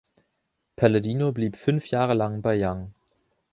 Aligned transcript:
Palladino 0.77 1.31
blieb 1.31 1.55
fünf 1.57 1.91
Jahre 1.91 2.15
lang 2.15 2.41
bei 2.41 2.57
Young. 2.59 2.91